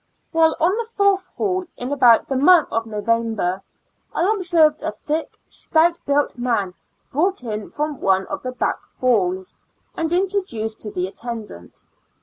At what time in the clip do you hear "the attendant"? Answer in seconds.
10.89-11.85